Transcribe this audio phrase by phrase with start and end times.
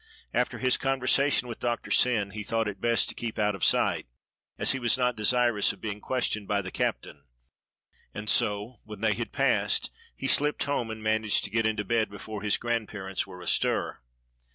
[0.33, 4.07] After his conversation with Doctor Syn he thought it best to keep out of sight,
[4.57, 6.07] as he was not desirous of being 76 DOCTOR SYN
[6.41, 7.23] questioned by the captain,
[8.11, 12.09] and so, when they had passed, he slipped home and managed to get into bed
[12.09, 13.99] before his grandparents were astir.